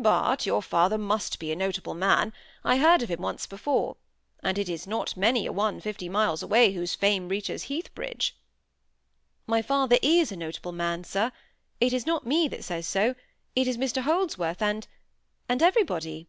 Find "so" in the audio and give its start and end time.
12.88-13.14